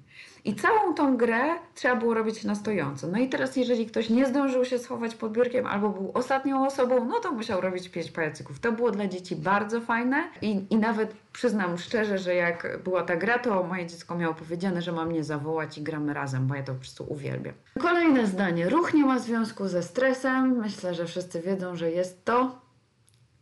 I 0.45 0.54
całą 0.54 0.95
tą 0.95 1.16
grę 1.16 1.54
trzeba 1.75 1.97
było 1.97 2.14
robić 2.14 2.45
na 2.45 2.54
stojąco. 2.54 3.07
No 3.07 3.18
i 3.18 3.28
teraz, 3.28 3.57
jeżeli 3.57 3.87
ktoś 3.87 4.11
nie 4.11 4.26
zdążył 4.26 4.64
się 4.64 4.78
schować 4.78 5.14
pod 5.14 5.33
biurkiem 5.33 5.66
albo 5.66 5.88
był 5.88 6.11
ostatnią 6.14 6.66
osobą, 6.66 7.04
no 7.04 7.21
to 7.21 7.33
musiał 7.33 7.61
robić 7.61 7.88
pięć 7.88 8.11
pajacyków. 8.11 8.61
To 8.61 8.73
było 8.73 8.90
dla 8.90 9.07
dzieci 9.07 9.37
bardzo 9.37 9.80
fajne 9.80 10.30
i, 10.42 10.66
i 10.71 10.76
nawet 10.76 11.14
przyznam 11.33 11.78
szczerze, 11.78 12.18
że 12.18 12.35
jak 12.35 12.78
była 12.85 13.02
ta 13.02 13.16
gra, 13.16 13.38
to 13.38 13.62
moje 13.62 13.87
dziecko 13.87 14.14
miało 14.14 14.35
powiedziane, 14.35 14.83
że 14.83 14.92
ma 14.92 15.04
mnie 15.04 15.25
zawołać 15.25 15.78
i 15.78 15.83
gramy 15.83 16.14
razem, 16.14 16.47
bo 16.47 16.54
ja 16.54 16.62
to 16.62 16.73
po 16.73 16.78
prostu 16.78 17.04
uwielbiam. 17.09 17.54
Kolejne 17.80 18.26
zdanie. 18.26 18.68
Ruch 18.68 18.95
nie 18.95 19.04
ma 19.04 19.18
związku 19.18 19.68
ze 19.68 19.83
stresem. 19.83 20.59
Myślę, 20.59 20.95
że 20.95 21.07
wszyscy 21.07 21.40
wiedzą, 21.40 21.76
że 21.76 21.90
jest 21.90 22.25
to 22.25 22.61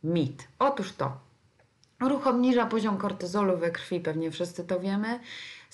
mit. 0.05 0.49
Otóż 0.59 0.93
to. 0.93 1.26
Ruch 2.00 2.26
obniża 2.26 2.67
poziom 2.67 2.97
kortyzolu 2.97 3.57
we 3.57 3.71
krwi, 3.71 4.00
pewnie 4.00 4.31
wszyscy 4.31 4.65
to 4.65 4.81
wiemy. 4.81 5.21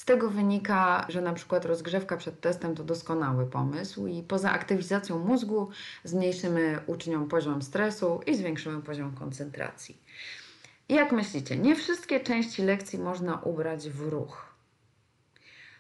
Z 0.03 0.05
tego 0.05 0.31
wynika, 0.31 1.07
że 1.09 1.21
na 1.21 1.33
przykład 1.33 1.65
rozgrzewka 1.65 2.17
przed 2.17 2.41
testem 2.41 2.75
to 2.75 2.85
doskonały 2.85 3.47
pomysł 3.47 4.07
i 4.07 4.23
poza 4.23 4.51
aktywizacją 4.51 5.19
mózgu 5.19 5.71
zmniejszymy 6.05 6.79
uczniom 6.87 7.29
poziom 7.29 7.63
stresu 7.63 8.21
i 8.27 8.35
zwiększymy 8.35 8.83
poziom 8.83 9.15
koncentracji. 9.15 9.97
Jak 10.89 11.13
myślicie, 11.13 11.57
nie 11.57 11.77
wszystkie 11.77 12.21
części 12.21 12.63
lekcji 12.63 12.99
można 12.99 13.41
ubrać 13.41 13.89
w 13.89 14.09
ruch. 14.09 14.53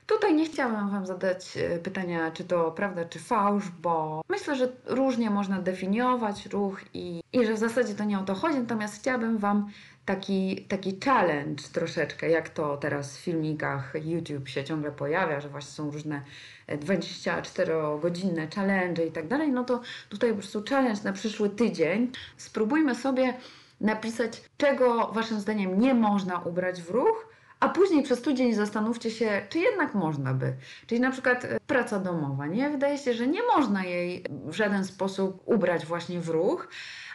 Tutaj 0.07 0.35
nie 0.35 0.47
chciałam 0.47 0.91
Wam 0.91 1.07
zadać 1.07 1.57
e, 1.57 1.79
pytania, 1.79 2.31
czy 2.31 2.45
to 2.45 2.71
prawda, 2.71 3.05
czy 3.05 3.19
fałsz, 3.19 3.69
bo 3.69 4.23
myślę, 4.29 4.57
że 4.57 4.73
różnie 4.87 5.31
można 5.31 5.63
definiować 5.63 6.47
ruch 6.47 6.81
i, 6.95 7.23
i 7.33 7.47
że 7.47 7.55
w 7.55 7.59
zasadzie 7.59 7.95
to 7.95 8.05
nie 8.05 8.19
o 8.19 8.23
to 8.23 8.35
chodzi, 8.35 8.59
natomiast 8.59 8.95
chciałabym 8.95 9.39
Wam 9.39 9.71
taki, 10.05 10.65
taki 10.69 10.99
challenge 11.05 11.63
troszeczkę, 11.73 12.31
jak 12.31 12.49
to 12.49 12.77
teraz 12.77 13.17
w 13.17 13.21
filmikach 13.21 13.93
YouTube 14.05 14.49
się 14.49 14.65
ciągle 14.65 14.93
pojawia, 14.93 15.41
że 15.41 15.49
właśnie 15.49 15.71
są 15.71 15.91
różne 15.91 16.23
24-godzinne 16.69 18.55
challenge 18.55 19.07
i 19.07 19.13
tak 19.13 19.29
dalej, 19.29 19.53
no 19.53 19.65
to 19.65 19.81
tutaj 20.09 20.31
po 20.31 20.37
prostu 20.37 20.63
challenge 20.71 21.01
na 21.05 21.13
przyszły 21.13 21.51
tydzień. 21.51 22.13
Spróbujmy 22.37 22.95
sobie 22.95 23.35
napisać, 23.81 24.43
czego 24.57 25.07
Waszym 25.13 25.41
zdaniem 25.41 25.81
nie 25.81 25.95
można 25.95 26.39
ubrać 26.39 26.83
w 26.83 26.91
ruch, 26.91 27.33
a 27.61 27.69
później 27.69 28.03
przez 28.03 28.23
tydzień 28.23 28.55
zastanówcie 28.55 29.11
się, 29.11 29.43
czy 29.49 29.59
jednak 29.59 29.95
można 29.95 30.35
by. 30.35 30.55
Czyli 30.87 31.01
na 31.01 31.11
przykład 31.11 31.45
e, 31.45 31.61
praca 31.67 31.99
domowa, 31.99 32.47
nie? 32.47 32.71
Wydaje 32.71 32.99
się, 32.99 33.15
że 33.15 33.27
nie 33.27 33.43
można 33.43 33.85
jej 33.85 34.25
w 34.31 34.55
żaden 34.55 34.85
sposób 34.85 35.43
ubrać 35.47 35.87
właśnie 35.87 36.21
w 36.21 36.29
ruch, 36.29 36.69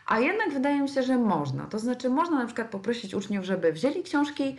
a 0.07 0.19
jednak 0.19 0.53
wydaje 0.53 0.81
mi 0.81 0.89
się, 0.89 1.03
że 1.03 1.17
można. 1.17 1.65
To 1.65 1.79
znaczy, 1.79 2.09
można 2.09 2.39
na 2.39 2.45
przykład 2.45 2.69
poprosić 2.69 3.13
uczniów, 3.13 3.45
żeby 3.45 3.73
wzięli 3.73 4.03
książki 4.03 4.57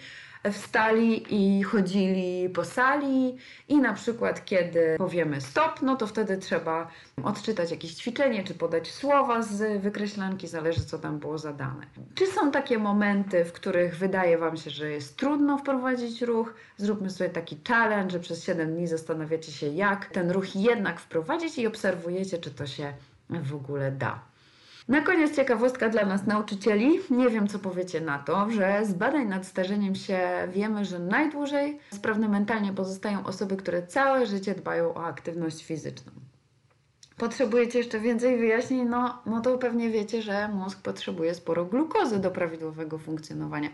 wstali 0.52 1.34
i 1.34 1.62
chodzili 1.62 2.48
po 2.48 2.64
sali 2.64 3.36
i 3.68 3.78
na 3.78 3.94
przykład 3.94 4.44
kiedy 4.44 4.94
powiemy 4.98 5.40
stop, 5.40 5.82
no 5.82 5.96
to 5.96 6.06
wtedy 6.06 6.38
trzeba 6.38 6.88
odczytać 7.22 7.70
jakieś 7.70 7.94
ćwiczenie, 7.94 8.44
czy 8.44 8.54
podać 8.54 8.90
słowa 8.90 9.42
z 9.42 9.82
wykreślanki, 9.82 10.46
zależy 10.46 10.84
co 10.84 10.98
tam 10.98 11.18
było 11.18 11.38
zadane. 11.38 11.86
Czy 12.14 12.26
są 12.26 12.50
takie 12.50 12.78
momenty, 12.78 13.44
w 13.44 13.52
których 13.52 13.96
wydaje 13.96 14.38
Wam 14.38 14.56
się, 14.56 14.70
że 14.70 14.90
jest 14.90 15.16
trudno 15.16 15.58
wprowadzić 15.58 16.22
ruch? 16.22 16.54
Zróbmy 16.76 17.10
sobie 17.10 17.30
taki 17.30 17.58
challenge, 17.68 18.10
że 18.10 18.20
przez 18.20 18.44
7 18.44 18.74
dni 18.74 18.86
zastanawiacie 18.86 19.52
się, 19.52 19.66
jak 19.66 20.06
ten 20.06 20.30
ruch 20.30 20.56
jednak 20.56 21.00
wprowadzić 21.00 21.58
i 21.58 21.66
obserwujecie, 21.66 22.38
czy 22.38 22.50
to 22.50 22.66
się 22.66 22.92
w 23.30 23.54
ogóle 23.54 23.92
da. 23.92 24.27
Na 24.88 25.00
koniec 25.00 25.36
ciekawostka 25.36 25.88
dla 25.88 26.04
nas 26.06 26.26
nauczycieli. 26.26 27.00
Nie 27.10 27.28
wiem, 27.30 27.48
co 27.48 27.58
powiecie 27.58 28.00
na 28.00 28.18
to, 28.18 28.50
że 28.50 28.86
z 28.86 28.92
badań 28.92 29.28
nad 29.28 29.46
starzeniem 29.46 29.94
się 29.94 30.20
wiemy, 30.52 30.84
że 30.84 30.98
najdłużej 30.98 31.78
sprawne 31.92 32.28
mentalnie 32.28 32.72
pozostają 32.72 33.26
osoby, 33.26 33.56
które 33.56 33.86
całe 33.86 34.26
życie 34.26 34.54
dbają 34.54 34.94
o 34.94 35.04
aktywność 35.04 35.64
fizyczną. 35.64 36.12
Potrzebujecie 37.18 37.78
jeszcze 37.78 38.00
więcej 38.00 38.38
wyjaśnień? 38.38 38.88
No, 38.88 39.22
no 39.26 39.40
to 39.40 39.58
pewnie 39.58 39.90
wiecie, 39.90 40.22
że 40.22 40.48
mózg 40.48 40.82
potrzebuje 40.82 41.34
sporo 41.34 41.64
glukozy 41.64 42.18
do 42.18 42.30
prawidłowego 42.30 42.98
funkcjonowania. 42.98 43.68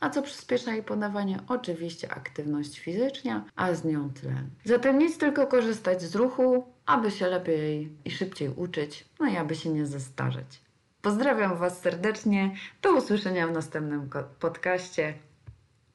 A 0.00 0.10
co 0.10 0.22
przyspiesza 0.22 0.72
jej 0.72 0.82
podawanie? 0.82 1.40
Oczywiście 1.48 2.12
aktywność 2.12 2.78
fizyczna, 2.78 3.44
a 3.56 3.74
z 3.74 3.84
nią 3.84 4.10
tlen. 4.10 4.50
Zatem 4.64 4.98
nic 4.98 5.18
tylko 5.18 5.46
korzystać 5.46 6.02
z 6.02 6.14
ruchu, 6.14 6.66
aby 6.86 7.10
się 7.10 7.26
lepiej 7.26 7.92
i 8.04 8.10
szybciej 8.10 8.48
uczyć, 8.48 9.04
no 9.20 9.26
i 9.26 9.36
aby 9.36 9.54
się 9.54 9.70
nie 9.70 9.86
zestarzeć. 9.86 10.60
Pozdrawiam 11.02 11.56
Was 11.56 11.80
serdecznie. 11.80 12.54
Do 12.82 12.92
usłyszenia 12.92 13.46
w 13.46 13.52
następnym 13.52 14.10
podcaście. 14.40 15.14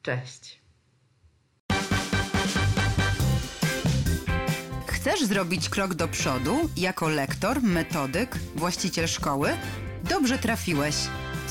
Cześć. 0.02 0.63
Chcesz 5.04 5.24
zrobić 5.24 5.68
krok 5.68 5.94
do 5.94 6.08
przodu 6.08 6.70
jako 6.76 7.08
lektor, 7.08 7.62
metodyk, 7.62 8.38
właściciel 8.54 9.08
szkoły? 9.08 9.50
Dobrze 10.04 10.38
trafiłeś. 10.38 10.94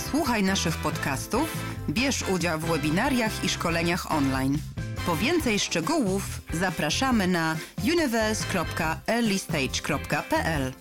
Słuchaj 0.09 0.43
naszych 0.43 0.77
podcastów, 0.77 1.57
bierz 1.89 2.29
udział 2.29 2.59
w 2.59 2.65
webinariach 2.65 3.43
i 3.43 3.49
szkoleniach 3.49 4.11
online. 4.11 4.57
Po 5.05 5.15
więcej 5.15 5.59
szczegółów 5.59 6.41
zapraszamy 6.53 7.27
na 7.27 7.55
universe.earlystage.pl 7.83 10.73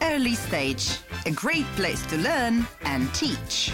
Early 0.00 0.36
Stage, 0.36 0.84
a 1.26 1.30
great 1.30 1.66
place 1.76 2.06
to 2.10 2.16
learn 2.16 2.62
and 2.84 3.20
teach. 3.20 3.72